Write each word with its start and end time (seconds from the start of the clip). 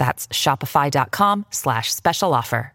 That's 0.00 0.26
shopify.com 0.28 1.44
slash 1.50 1.92
special 1.92 2.32
offer. 2.32 2.72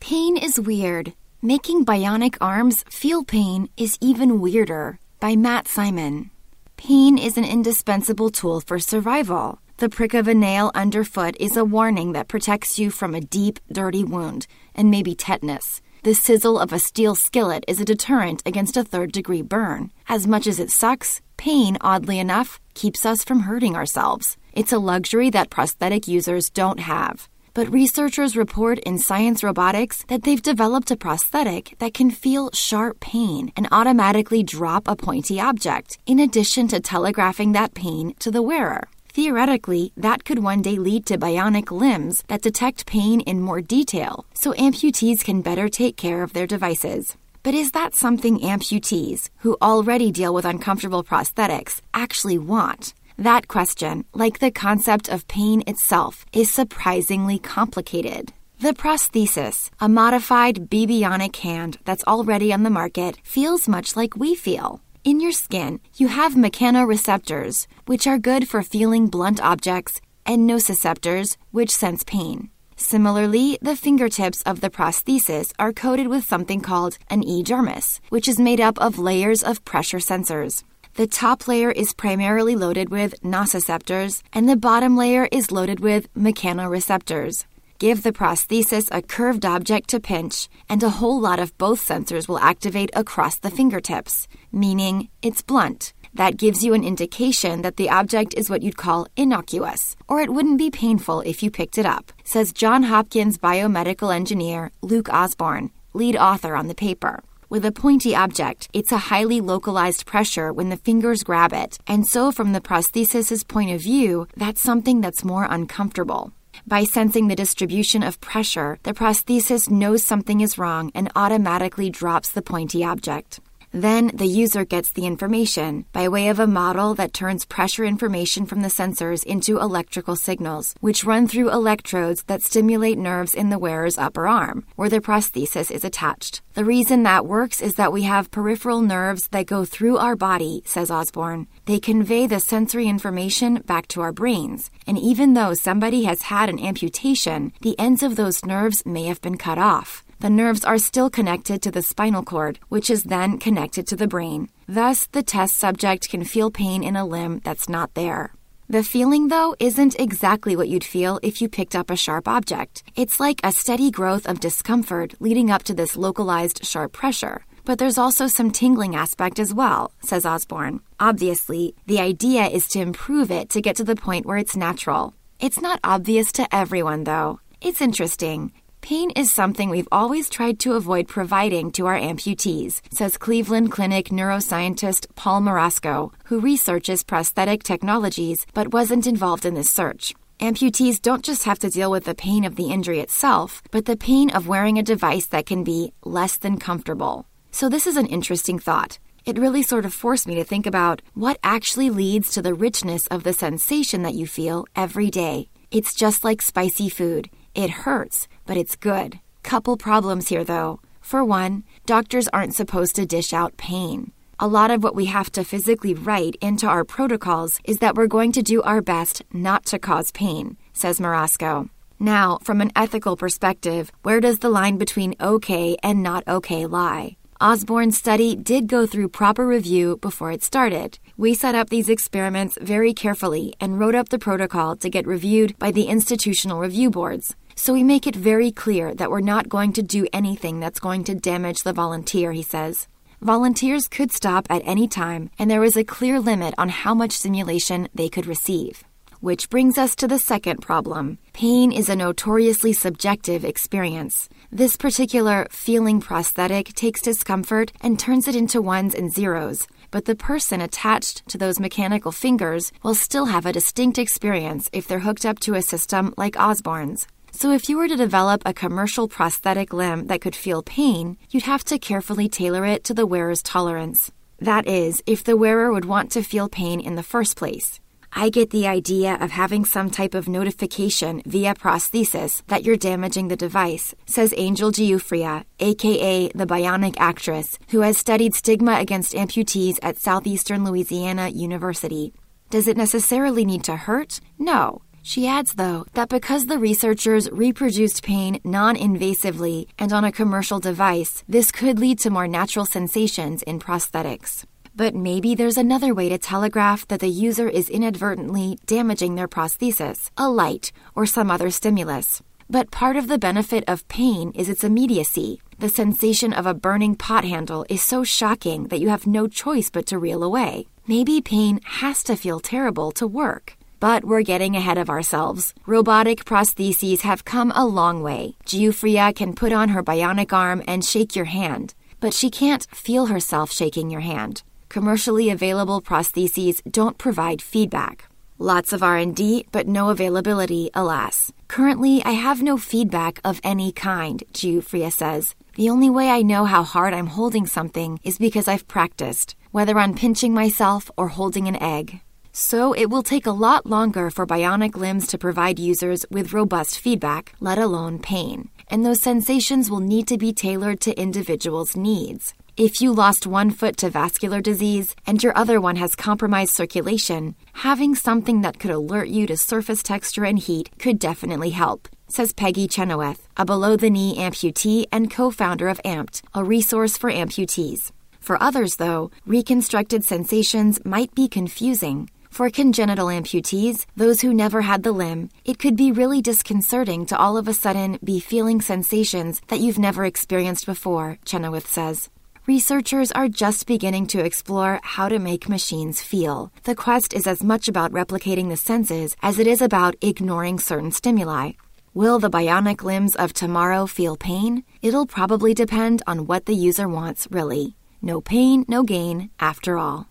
Pain 0.00 0.36
is 0.36 0.58
weird. 0.58 1.12
Making 1.40 1.84
bionic 1.84 2.36
arms 2.40 2.84
feel 2.90 3.22
pain 3.22 3.68
is 3.76 3.96
even 4.00 4.40
weirder. 4.40 4.98
By 5.20 5.36
Matt 5.36 5.68
Simon. 5.68 6.30
Pain 6.76 7.16
is 7.16 7.38
an 7.38 7.44
indispensable 7.44 8.30
tool 8.30 8.60
for 8.60 8.80
survival. 8.80 9.60
The 9.76 9.88
prick 9.88 10.14
of 10.14 10.26
a 10.26 10.34
nail 10.34 10.72
underfoot 10.74 11.36
is 11.38 11.56
a 11.56 11.64
warning 11.64 12.12
that 12.12 12.28
protects 12.28 12.76
you 12.76 12.90
from 12.90 13.14
a 13.14 13.20
deep, 13.20 13.60
dirty 13.70 14.02
wound 14.02 14.48
and 14.74 14.90
maybe 14.90 15.14
tetanus. 15.14 15.80
The 16.02 16.14
sizzle 16.14 16.58
of 16.58 16.72
a 16.72 16.80
steel 16.80 17.14
skillet 17.14 17.64
is 17.68 17.80
a 17.80 17.84
deterrent 17.84 18.42
against 18.44 18.76
a 18.76 18.84
third 18.84 19.12
degree 19.12 19.42
burn. 19.42 19.92
As 20.08 20.26
much 20.26 20.46
as 20.48 20.58
it 20.58 20.70
sucks, 20.72 21.20
pain, 21.36 21.78
oddly 21.80 22.18
enough, 22.18 22.58
keeps 22.74 23.06
us 23.06 23.22
from 23.22 23.40
hurting 23.40 23.76
ourselves. 23.76 24.36
It's 24.56 24.72
a 24.72 24.78
luxury 24.78 25.28
that 25.30 25.50
prosthetic 25.50 26.08
users 26.08 26.48
don't 26.48 26.80
have. 26.80 27.28
But 27.52 27.70
researchers 27.70 28.38
report 28.38 28.78
in 28.78 28.98
Science 28.98 29.44
Robotics 29.44 30.02
that 30.08 30.22
they've 30.22 30.40
developed 30.40 30.90
a 30.90 30.96
prosthetic 30.96 31.74
that 31.78 31.92
can 31.92 32.10
feel 32.10 32.50
sharp 32.54 32.98
pain 32.98 33.52
and 33.54 33.68
automatically 33.70 34.42
drop 34.42 34.88
a 34.88 34.96
pointy 34.96 35.38
object, 35.38 35.98
in 36.06 36.18
addition 36.18 36.68
to 36.68 36.80
telegraphing 36.80 37.52
that 37.52 37.74
pain 37.74 38.14
to 38.18 38.30
the 38.30 38.40
wearer. 38.40 38.88
Theoretically, 39.10 39.92
that 39.94 40.24
could 40.24 40.38
one 40.38 40.62
day 40.62 40.76
lead 40.76 41.04
to 41.06 41.18
bionic 41.18 41.70
limbs 41.70 42.24
that 42.28 42.40
detect 42.40 42.86
pain 42.86 43.20
in 43.20 43.42
more 43.42 43.60
detail, 43.60 44.24
so 44.32 44.54
amputees 44.54 45.22
can 45.22 45.42
better 45.42 45.68
take 45.68 45.98
care 45.98 46.22
of 46.22 46.32
their 46.32 46.46
devices. 46.46 47.14
But 47.42 47.52
is 47.52 47.72
that 47.72 47.94
something 47.94 48.38
amputees, 48.38 49.28
who 49.40 49.58
already 49.60 50.10
deal 50.10 50.32
with 50.32 50.46
uncomfortable 50.46 51.04
prosthetics, 51.04 51.82
actually 51.92 52.38
want? 52.38 52.94
That 53.18 53.48
question, 53.48 54.04
like 54.12 54.40
the 54.40 54.50
concept 54.50 55.08
of 55.08 55.26
pain 55.26 55.62
itself, 55.66 56.26
is 56.34 56.52
surprisingly 56.52 57.38
complicated. 57.38 58.34
The 58.60 58.74
prosthesis, 58.74 59.70
a 59.80 59.88
modified 59.88 60.68
bionic 60.68 61.36
hand 61.36 61.78
that's 61.86 62.04
already 62.04 62.52
on 62.52 62.62
the 62.62 62.68
market, 62.70 63.16
feels 63.22 63.68
much 63.68 63.96
like 63.96 64.16
we 64.16 64.34
feel. 64.34 64.82
In 65.02 65.20
your 65.20 65.32
skin, 65.32 65.80
you 65.96 66.08
have 66.08 66.34
mechanoreceptors, 66.34 67.66
which 67.86 68.06
are 68.06 68.18
good 68.18 68.48
for 68.50 68.62
feeling 68.62 69.06
blunt 69.06 69.40
objects, 69.40 70.00
and 70.26 70.48
nociceptors, 70.48 71.38
which 71.52 71.70
sense 71.70 72.04
pain. 72.04 72.50
Similarly, 72.76 73.58
the 73.62 73.76
fingertips 73.76 74.42
of 74.42 74.60
the 74.60 74.68
prosthesis 74.68 75.52
are 75.58 75.72
coated 75.72 76.08
with 76.08 76.26
something 76.26 76.60
called 76.60 76.98
an 77.08 77.22
epidermis, 77.22 78.00
which 78.10 78.28
is 78.28 78.38
made 78.38 78.60
up 78.60 78.78
of 78.78 78.98
layers 78.98 79.42
of 79.42 79.64
pressure 79.64 79.98
sensors. 79.98 80.62
The 80.96 81.06
top 81.06 81.46
layer 81.46 81.70
is 81.70 81.92
primarily 81.92 82.56
loaded 82.56 82.88
with 82.88 83.20
nociceptors, 83.20 84.22
and 84.32 84.48
the 84.48 84.56
bottom 84.56 84.96
layer 84.96 85.28
is 85.30 85.52
loaded 85.52 85.78
with 85.80 86.10
mechanoreceptors. 86.14 87.44
Give 87.78 88.02
the 88.02 88.14
prosthesis 88.14 88.88
a 88.90 89.02
curved 89.02 89.44
object 89.44 89.90
to 89.90 90.00
pinch, 90.00 90.48
and 90.70 90.82
a 90.82 90.88
whole 90.88 91.20
lot 91.20 91.38
of 91.38 91.56
both 91.58 91.86
sensors 91.86 92.28
will 92.28 92.38
activate 92.38 92.88
across 92.94 93.36
the 93.36 93.50
fingertips, 93.50 94.26
meaning 94.50 95.10
it's 95.20 95.42
blunt. 95.42 95.92
That 96.14 96.38
gives 96.38 96.64
you 96.64 96.72
an 96.72 96.82
indication 96.82 97.60
that 97.60 97.76
the 97.76 97.90
object 97.90 98.32
is 98.32 98.48
what 98.48 98.62
you'd 98.62 98.78
call 98.78 99.06
innocuous, 99.18 99.96
or 100.08 100.22
it 100.22 100.32
wouldn't 100.32 100.56
be 100.56 100.70
painful 100.70 101.20
if 101.20 101.42
you 101.42 101.50
picked 101.50 101.76
it 101.76 101.84
up, 101.84 102.10
says 102.24 102.54
John 102.54 102.84
Hopkins 102.84 103.36
biomedical 103.36 104.14
engineer 104.14 104.72
Luke 104.80 105.10
Osborn, 105.10 105.72
lead 105.92 106.16
author 106.16 106.56
on 106.56 106.68
the 106.68 106.74
paper. 106.74 107.22
With 107.48 107.64
a 107.64 107.70
pointy 107.70 108.12
object, 108.12 108.68
it's 108.72 108.90
a 108.90 108.98
highly 108.98 109.40
localized 109.40 110.04
pressure 110.04 110.52
when 110.52 110.68
the 110.68 110.76
fingers 110.76 111.22
grab 111.22 111.52
it, 111.52 111.78
and 111.86 112.04
so 112.04 112.32
from 112.32 112.52
the 112.52 112.60
prosthesis's 112.60 113.44
point 113.44 113.70
of 113.70 113.80
view, 113.80 114.26
that's 114.36 114.60
something 114.60 115.00
that's 115.00 115.24
more 115.24 115.46
uncomfortable. 115.48 116.32
By 116.66 116.82
sensing 116.82 117.28
the 117.28 117.36
distribution 117.36 118.02
of 118.02 118.20
pressure, 118.20 118.80
the 118.82 118.92
prosthesis 118.92 119.70
knows 119.70 120.02
something 120.02 120.40
is 120.40 120.58
wrong 120.58 120.90
and 120.92 121.12
automatically 121.14 121.88
drops 121.88 122.30
the 122.32 122.42
pointy 122.42 122.82
object. 122.82 123.38
Then 123.76 124.10
the 124.14 124.24
user 124.26 124.64
gets 124.64 124.90
the 124.90 125.04
information 125.04 125.84
by 125.92 126.08
way 126.08 126.28
of 126.28 126.40
a 126.40 126.46
model 126.46 126.94
that 126.94 127.12
turns 127.12 127.44
pressure 127.44 127.84
information 127.84 128.46
from 128.46 128.62
the 128.62 128.68
sensors 128.68 129.22
into 129.22 129.58
electrical 129.58 130.16
signals, 130.16 130.74
which 130.80 131.04
run 131.04 131.28
through 131.28 131.52
electrodes 131.52 132.22
that 132.22 132.40
stimulate 132.40 132.96
nerves 132.96 133.34
in 133.34 133.50
the 133.50 133.58
wearer's 133.58 133.98
upper 133.98 134.26
arm, 134.26 134.64
where 134.76 134.88
the 134.88 135.02
prosthesis 135.02 135.70
is 135.70 135.84
attached. 135.84 136.40
The 136.54 136.64
reason 136.64 137.02
that 137.02 137.26
works 137.26 137.60
is 137.60 137.74
that 137.74 137.92
we 137.92 138.04
have 138.04 138.30
peripheral 138.30 138.80
nerves 138.80 139.28
that 139.28 139.44
go 139.44 139.66
through 139.66 139.98
our 139.98 140.16
body, 140.16 140.62
says 140.64 140.90
Osborn. 140.90 141.46
They 141.66 141.78
convey 141.78 142.26
the 142.26 142.40
sensory 142.40 142.86
information 142.88 143.56
back 143.56 143.88
to 143.88 144.00
our 144.00 144.12
brains. 144.12 144.70
And 144.86 144.96
even 144.96 145.34
though 145.34 145.52
somebody 145.52 146.04
has 146.04 146.22
had 146.22 146.48
an 146.48 146.58
amputation, 146.58 147.52
the 147.60 147.78
ends 147.78 148.02
of 148.02 148.16
those 148.16 148.42
nerves 148.42 148.86
may 148.86 149.04
have 149.04 149.20
been 149.20 149.36
cut 149.36 149.58
off 149.58 150.05
the 150.20 150.30
nerves 150.30 150.64
are 150.64 150.78
still 150.78 151.10
connected 151.10 151.62
to 151.62 151.70
the 151.70 151.82
spinal 151.82 152.22
cord, 152.22 152.58
which 152.68 152.90
is 152.90 153.04
then 153.04 153.38
connected 153.38 153.86
to 153.88 153.96
the 153.96 154.08
brain. 154.08 154.48
Thus, 154.66 155.06
the 155.06 155.22
test 155.22 155.56
subject 155.56 156.08
can 156.08 156.24
feel 156.24 156.50
pain 156.50 156.82
in 156.82 156.96
a 156.96 157.04
limb 157.04 157.40
that's 157.44 157.68
not 157.68 157.94
there. 157.94 158.32
The 158.68 158.82
feeling, 158.82 159.28
though, 159.28 159.54
isn't 159.60 160.00
exactly 160.00 160.56
what 160.56 160.68
you'd 160.68 160.82
feel 160.82 161.20
if 161.22 161.40
you 161.40 161.48
picked 161.48 161.76
up 161.76 161.88
a 161.88 161.96
sharp 161.96 162.26
object. 162.26 162.82
It's 162.96 163.20
like 163.20 163.40
a 163.44 163.52
steady 163.52 163.92
growth 163.92 164.26
of 164.26 164.40
discomfort 164.40 165.14
leading 165.20 165.52
up 165.52 165.62
to 165.64 165.74
this 165.74 165.96
localized 165.96 166.64
sharp 166.64 166.92
pressure. 166.92 167.44
But 167.64 167.78
there's 167.78 167.98
also 167.98 168.26
some 168.26 168.50
tingling 168.50 168.96
aspect 168.96 169.38
as 169.38 169.54
well, 169.54 169.92
says 170.00 170.26
Osborn. 170.26 170.80
Obviously, 170.98 171.74
the 171.86 172.00
idea 172.00 172.46
is 172.46 172.66
to 172.68 172.80
improve 172.80 173.30
it 173.30 173.50
to 173.50 173.60
get 173.60 173.76
to 173.76 173.84
the 173.84 173.96
point 173.96 174.26
where 174.26 174.38
it's 174.38 174.56
natural. 174.56 175.14
It's 175.38 175.60
not 175.60 175.78
obvious 175.84 176.32
to 176.32 176.54
everyone, 176.54 177.04
though. 177.04 177.40
It's 177.60 177.80
interesting. 177.80 178.52
Pain 178.86 179.10
is 179.16 179.32
something 179.32 179.68
we've 179.68 179.88
always 179.90 180.30
tried 180.30 180.60
to 180.60 180.74
avoid 180.74 181.08
providing 181.08 181.72
to 181.72 181.86
our 181.86 181.98
amputees, 181.98 182.80
says 182.92 183.18
Cleveland 183.18 183.72
Clinic 183.72 184.10
neuroscientist 184.10 185.12
Paul 185.16 185.40
Marasco, 185.40 186.12
who 186.26 186.38
researches 186.38 187.02
prosthetic 187.02 187.64
technologies 187.64 188.46
but 188.54 188.72
wasn't 188.72 189.08
involved 189.08 189.44
in 189.44 189.54
this 189.54 189.68
search. 189.68 190.14
Amputees 190.38 191.02
don't 191.02 191.24
just 191.24 191.42
have 191.42 191.58
to 191.58 191.68
deal 191.68 191.90
with 191.90 192.04
the 192.04 192.14
pain 192.14 192.44
of 192.44 192.54
the 192.54 192.70
injury 192.70 193.00
itself, 193.00 193.60
but 193.72 193.86
the 193.86 193.96
pain 193.96 194.30
of 194.30 194.46
wearing 194.46 194.78
a 194.78 194.84
device 194.84 195.26
that 195.26 195.46
can 195.46 195.64
be 195.64 195.92
less 196.04 196.36
than 196.36 196.56
comfortable. 196.56 197.26
So, 197.50 197.68
this 197.68 197.88
is 197.88 197.96
an 197.96 198.06
interesting 198.06 198.60
thought. 198.60 199.00
It 199.24 199.36
really 199.36 199.64
sort 199.64 199.84
of 199.84 199.94
forced 199.94 200.28
me 200.28 200.36
to 200.36 200.44
think 200.44 200.64
about 200.64 201.02
what 201.14 201.40
actually 201.42 201.90
leads 201.90 202.30
to 202.34 202.40
the 202.40 202.54
richness 202.54 203.08
of 203.08 203.24
the 203.24 203.32
sensation 203.32 204.02
that 204.02 204.14
you 204.14 204.28
feel 204.28 204.64
every 204.76 205.10
day. 205.10 205.48
It's 205.72 205.92
just 205.92 206.22
like 206.22 206.40
spicy 206.40 206.88
food. 206.88 207.30
It 207.56 207.70
hurts, 207.70 208.28
but 208.44 208.58
it's 208.58 208.76
good. 208.76 209.18
Couple 209.42 209.78
problems 209.78 210.28
here 210.28 210.44
though. 210.44 210.80
For 211.00 211.24
one, 211.24 211.64
doctors 211.86 212.28
aren't 212.28 212.54
supposed 212.54 212.94
to 212.96 213.06
dish 213.06 213.32
out 213.32 213.56
pain. 213.56 214.12
A 214.38 214.46
lot 214.46 214.70
of 214.70 214.84
what 214.84 214.94
we 214.94 215.06
have 215.06 215.32
to 215.32 215.42
physically 215.42 215.94
write 215.94 216.36
into 216.42 216.66
our 216.66 216.84
protocols 216.84 217.58
is 217.64 217.78
that 217.78 217.94
we're 217.94 218.08
going 218.08 218.32
to 218.32 218.42
do 218.42 218.60
our 218.60 218.82
best 218.82 219.24
not 219.32 219.64
to 219.66 219.78
cause 219.78 220.10
pain, 220.10 220.58
says 220.74 221.00
Marasco. 221.00 221.70
Now, 221.98 222.38
from 222.42 222.60
an 222.60 222.72
ethical 222.76 223.16
perspective, 223.16 223.90
where 224.02 224.20
does 224.20 224.40
the 224.40 224.50
line 224.50 224.76
between 224.76 225.14
okay 225.18 225.78
and 225.82 226.02
not 226.02 226.28
okay 226.28 226.66
lie? 226.66 227.16
Osborn's 227.40 227.96
study 227.96 228.36
did 228.36 228.66
go 228.66 228.86
through 228.86 229.08
proper 229.08 229.46
review 229.46 229.96
before 229.96 230.30
it 230.30 230.42
started. 230.42 230.98
We 231.16 231.32
set 231.32 231.54
up 231.54 231.70
these 231.70 231.88
experiments 231.88 232.58
very 232.60 232.92
carefully 232.92 233.54
and 233.60 233.78
wrote 233.78 233.94
up 233.94 234.10
the 234.10 234.18
protocol 234.18 234.76
to 234.76 234.90
get 234.90 235.06
reviewed 235.06 235.58
by 235.58 235.70
the 235.70 235.84
institutional 235.84 236.60
review 236.60 236.90
boards. 236.90 237.34
So 237.58 237.72
we 237.72 237.82
make 237.82 238.06
it 238.06 238.14
very 238.14 238.52
clear 238.52 238.94
that 238.94 239.10
we're 239.10 239.20
not 239.20 239.48
going 239.48 239.72
to 239.72 239.82
do 239.82 240.06
anything 240.12 240.60
that's 240.60 240.78
going 240.78 241.04
to 241.04 241.14
damage 241.14 241.62
the 241.62 241.72
volunteer, 241.72 242.30
he 242.32 242.42
says. 242.42 242.86
Volunteers 243.22 243.88
could 243.88 244.12
stop 244.12 244.46
at 244.50 244.60
any 244.66 244.86
time, 244.86 245.30
and 245.38 245.50
there 245.50 245.62
was 245.62 245.76
a 245.76 245.82
clear 245.82 246.20
limit 246.20 246.54
on 246.58 246.68
how 246.68 246.94
much 246.94 247.12
stimulation 247.12 247.88
they 247.94 248.10
could 248.10 248.26
receive. 248.26 248.84
Which 249.20 249.48
brings 249.48 249.78
us 249.78 249.96
to 249.96 250.06
the 250.06 250.18
second 250.18 250.58
problem. 250.58 251.18
Pain 251.32 251.72
is 251.72 251.88
a 251.88 251.96
notoriously 251.96 252.74
subjective 252.74 253.42
experience. 253.42 254.28
This 254.52 254.76
particular 254.76 255.48
feeling 255.50 256.02
prosthetic 256.02 256.74
takes 256.74 257.00
discomfort 257.00 257.72
and 257.80 257.98
turns 257.98 258.28
it 258.28 258.36
into 258.36 258.60
ones 258.60 258.94
and 258.94 259.10
zeros, 259.10 259.66
but 259.90 260.04
the 260.04 260.14
person 260.14 260.60
attached 260.60 261.26
to 261.30 261.38
those 261.38 261.58
mechanical 261.58 262.12
fingers 262.12 262.70
will 262.82 262.94
still 262.94 263.24
have 263.24 263.46
a 263.46 263.52
distinct 263.52 263.98
experience 263.98 264.68
if 264.74 264.86
they're 264.86 264.98
hooked 264.98 265.24
up 265.24 265.38
to 265.40 265.54
a 265.54 265.62
system 265.62 266.12
like 266.18 266.38
Osborn's. 266.38 267.06
So, 267.38 267.50
if 267.52 267.68
you 267.68 267.76
were 267.76 267.86
to 267.86 267.98
develop 267.98 268.40
a 268.46 268.54
commercial 268.54 269.08
prosthetic 269.08 269.74
limb 269.74 270.06
that 270.06 270.22
could 270.22 270.34
feel 270.34 270.62
pain, 270.62 271.18
you'd 271.28 271.42
have 271.42 271.64
to 271.64 271.78
carefully 271.78 272.30
tailor 272.30 272.64
it 272.64 272.82
to 272.84 272.94
the 272.94 273.04
wearer's 273.04 273.42
tolerance. 273.42 274.10
That 274.38 274.66
is, 274.66 275.02
if 275.04 275.22
the 275.22 275.36
wearer 275.36 275.70
would 275.70 275.84
want 275.84 276.10
to 276.12 276.22
feel 276.22 276.48
pain 276.48 276.80
in 276.80 276.94
the 276.94 277.02
first 277.02 277.36
place. 277.36 277.78
I 278.10 278.30
get 278.30 278.48
the 278.48 278.66
idea 278.66 279.18
of 279.20 279.32
having 279.32 279.66
some 279.66 279.90
type 279.90 280.14
of 280.14 280.30
notification 280.30 281.20
via 281.26 281.52
prosthesis 281.52 282.40
that 282.46 282.64
you're 282.64 282.78
damaging 282.78 283.28
the 283.28 283.36
device, 283.36 283.94
says 284.06 284.32
Angel 284.34 284.72
Giuffria, 284.72 285.44
aka 285.60 286.30
the 286.34 286.46
Bionic 286.46 286.94
Actress, 286.96 287.58
who 287.68 287.82
has 287.82 287.98
studied 287.98 288.34
stigma 288.34 288.78
against 288.78 289.12
amputees 289.12 289.76
at 289.82 289.98
Southeastern 289.98 290.64
Louisiana 290.64 291.28
University. 291.28 292.14
Does 292.48 292.66
it 292.66 292.78
necessarily 292.78 293.44
need 293.44 293.64
to 293.64 293.76
hurt? 293.76 294.20
No. 294.38 294.80
She 295.08 295.28
adds, 295.28 295.54
though, 295.54 295.86
that 295.94 296.08
because 296.08 296.46
the 296.46 296.58
researchers 296.58 297.30
reproduced 297.30 298.02
pain 298.02 298.40
non 298.42 298.74
invasively 298.74 299.68
and 299.78 299.92
on 299.92 300.02
a 300.02 300.10
commercial 300.10 300.58
device, 300.58 301.22
this 301.28 301.52
could 301.52 301.78
lead 301.78 302.00
to 302.00 302.10
more 302.10 302.26
natural 302.26 302.66
sensations 302.66 303.44
in 303.44 303.60
prosthetics. 303.60 304.44
But 304.74 304.96
maybe 304.96 305.36
there's 305.36 305.58
another 305.58 305.94
way 305.94 306.08
to 306.08 306.18
telegraph 306.18 306.88
that 306.88 306.98
the 306.98 307.06
user 307.26 307.48
is 307.48 307.70
inadvertently 307.70 308.58
damaging 308.66 309.14
their 309.14 309.28
prosthesis, 309.28 310.10
a 310.16 310.28
light, 310.28 310.72
or 310.96 311.06
some 311.06 311.30
other 311.30 311.52
stimulus. 311.52 312.20
But 312.50 312.72
part 312.72 312.96
of 312.96 313.06
the 313.06 313.16
benefit 313.16 313.62
of 313.68 313.86
pain 313.86 314.32
is 314.34 314.48
its 314.48 314.64
immediacy. 314.64 315.40
The 315.60 315.68
sensation 315.68 316.32
of 316.32 316.46
a 316.46 316.60
burning 316.66 316.96
pot 316.96 317.24
handle 317.24 317.64
is 317.68 317.80
so 317.80 318.02
shocking 318.02 318.64
that 318.70 318.80
you 318.80 318.88
have 318.88 319.06
no 319.06 319.28
choice 319.28 319.70
but 319.70 319.86
to 319.86 320.00
reel 320.00 320.24
away. 320.24 320.66
Maybe 320.88 321.20
pain 321.20 321.60
has 321.62 322.02
to 322.04 322.16
feel 322.16 322.40
terrible 322.40 322.90
to 322.98 323.06
work. 323.06 323.56
But 323.88 324.04
we're 324.04 324.32
getting 324.32 324.56
ahead 324.56 324.78
of 324.78 324.90
ourselves. 324.90 325.54
Robotic 325.64 326.24
prostheses 326.24 327.02
have 327.02 327.24
come 327.24 327.52
a 327.54 327.64
long 327.64 328.02
way. 328.02 328.34
Giuffria 328.44 329.14
can 329.14 329.32
put 329.32 329.52
on 329.52 329.68
her 329.68 329.80
bionic 329.80 330.32
arm 330.32 330.60
and 330.66 330.84
shake 330.84 331.14
your 331.14 331.26
hand, 331.26 331.72
but 332.00 332.12
she 332.12 332.28
can't 332.28 332.66
feel 332.74 333.06
herself 333.06 333.52
shaking 333.52 333.88
your 333.88 334.00
hand. 334.00 334.42
Commercially 334.68 335.30
available 335.30 335.80
prostheses 335.80 336.60
don't 336.68 336.98
provide 336.98 337.40
feedback. 337.40 338.08
Lots 338.40 338.72
of 338.72 338.82
R&D, 338.82 339.46
but 339.52 339.68
no 339.68 339.90
availability, 339.90 340.68
alas. 340.74 341.32
Currently, 341.46 342.02
I 342.04 342.14
have 342.26 342.42
no 342.42 342.56
feedback 342.58 343.20
of 343.22 343.40
any 343.44 343.70
kind, 343.70 344.24
Giuffria 344.32 344.90
says. 344.90 345.36
The 345.54 345.70
only 345.70 345.90
way 345.90 346.10
I 346.10 346.22
know 346.22 346.44
how 346.44 346.64
hard 346.64 346.92
I'm 346.92 347.14
holding 347.18 347.46
something 347.46 348.00
is 348.02 348.18
because 348.18 348.48
I've 348.48 348.66
practiced, 348.66 349.36
whether 349.52 349.78
on 349.78 349.94
pinching 349.94 350.34
myself 350.34 350.90
or 350.96 351.06
holding 351.06 351.46
an 351.46 351.62
egg. 351.62 352.00
So 352.38 352.74
it 352.74 352.90
will 352.90 353.02
take 353.02 353.24
a 353.24 353.38
lot 353.46 353.64
longer 353.64 354.10
for 354.10 354.26
bionic 354.26 354.76
limbs 354.76 355.06
to 355.06 355.16
provide 355.16 355.58
users 355.58 356.04
with 356.10 356.34
robust 356.34 356.78
feedback, 356.78 357.32
let 357.40 357.56
alone 357.56 357.98
pain. 357.98 358.50
And 358.68 358.84
those 358.84 359.00
sensations 359.00 359.70
will 359.70 359.80
need 359.80 360.06
to 360.08 360.18
be 360.18 360.34
tailored 360.34 360.82
to 360.82 361.00
individuals' 361.00 361.76
needs. 361.76 362.34
If 362.54 362.82
you 362.82 362.92
lost 362.92 363.26
one 363.26 363.50
foot 363.50 363.78
to 363.78 363.88
vascular 363.88 364.42
disease 364.42 364.94
and 365.06 365.22
your 365.22 365.34
other 365.34 365.62
one 365.62 365.76
has 365.76 365.96
compromised 365.96 366.52
circulation, 366.52 367.34
having 367.54 367.94
something 367.94 368.42
that 368.42 368.58
could 368.58 368.70
alert 368.70 369.08
you 369.08 369.26
to 369.28 369.36
surface 369.38 369.82
texture 369.82 370.26
and 370.26 370.38
heat 370.38 370.68
could 370.78 370.98
definitely 370.98 371.52
help, 371.52 371.88
says 372.06 372.34
Peggy 372.34 372.68
Chenoweth, 372.68 373.26
a 373.38 373.46
below 373.46 373.76
the 373.76 373.88
knee 373.88 374.14
amputee 374.18 374.84
and 374.92 375.10
co 375.10 375.30
founder 375.30 375.68
of 375.68 375.80
AMPT, 375.86 376.20
a 376.34 376.44
resource 376.44 376.98
for 376.98 377.10
amputees. 377.10 377.92
For 378.20 378.42
others, 378.42 378.76
though, 378.76 379.10
reconstructed 379.24 380.04
sensations 380.04 380.84
might 380.84 381.14
be 381.14 381.28
confusing. 381.28 382.10
For 382.36 382.50
congenital 382.50 383.06
amputees, 383.06 383.86
those 383.96 384.20
who 384.20 384.34
never 384.34 384.60
had 384.60 384.82
the 384.82 384.92
limb, 384.92 385.30
it 385.46 385.58
could 385.58 385.74
be 385.74 385.90
really 385.90 386.20
disconcerting 386.20 387.06
to 387.06 387.16
all 387.16 387.38
of 387.38 387.48
a 387.48 387.54
sudden 387.54 387.98
be 388.04 388.20
feeling 388.20 388.60
sensations 388.60 389.40
that 389.48 389.60
you've 389.60 389.78
never 389.78 390.04
experienced 390.04 390.66
before, 390.66 391.16
Chenoweth 391.24 391.66
says. 391.66 392.10
Researchers 392.46 393.10
are 393.12 393.28
just 393.28 393.66
beginning 393.66 394.06
to 394.08 394.22
explore 394.22 394.80
how 394.82 395.08
to 395.08 395.18
make 395.18 395.48
machines 395.48 396.02
feel. 396.02 396.52
The 396.64 396.74
quest 396.74 397.14
is 397.14 397.26
as 397.26 397.42
much 397.42 397.68
about 397.68 397.92
replicating 397.92 398.50
the 398.50 398.58
senses 398.58 399.16
as 399.22 399.38
it 399.38 399.46
is 399.46 399.62
about 399.62 399.96
ignoring 400.02 400.58
certain 400.58 400.92
stimuli. 400.92 401.52
Will 401.94 402.18
the 402.18 402.28
bionic 402.28 402.82
limbs 402.82 403.16
of 403.16 403.32
tomorrow 403.32 403.86
feel 403.86 404.18
pain? 404.18 404.62
It'll 404.82 405.06
probably 405.06 405.54
depend 405.54 406.02
on 406.06 406.26
what 406.26 406.44
the 406.44 406.54
user 406.54 406.86
wants, 406.86 407.26
really. 407.30 407.76
No 408.02 408.20
pain, 408.20 408.66
no 408.68 408.82
gain, 408.82 409.30
after 409.40 409.78
all. 409.78 410.10